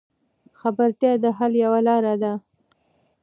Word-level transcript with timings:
خبرتیا 0.59 1.11
د 1.23 1.25
حل 1.37 1.53
یوه 1.63 1.79
لار 1.87 2.03
ده. 2.23 2.33